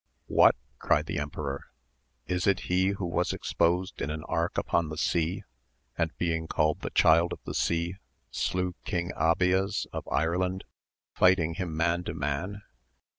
[0.25, 0.55] What!
[0.79, 1.65] cried the emperor,
[2.25, 5.43] is it he who was exposed in an ark* upon the sea,
[5.95, 7.97] and being called the Child of the Sea
[8.31, 10.09] slew King Abies of AMADIS OF GAUL.
[10.09, 10.63] 299 Ireland,
[11.13, 12.63] fighting him man to man